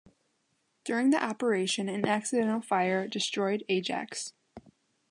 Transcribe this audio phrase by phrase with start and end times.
[0.83, 4.33] During the operation an accidental fire destroyed "Ajax".